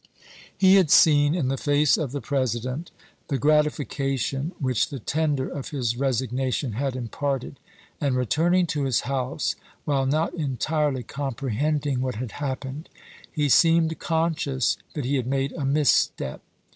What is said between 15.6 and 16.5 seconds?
misstep.